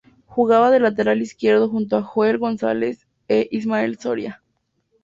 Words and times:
Jugaba 0.25 0.71
de 0.71 0.79
lateral 0.79 1.21
izquierdo 1.21 1.69
junto 1.69 1.95
a 1.95 2.01
Joel 2.01 2.39
González 2.39 3.05
e 3.27 3.47
Ismael 3.51 3.99
Soria. 3.99 4.41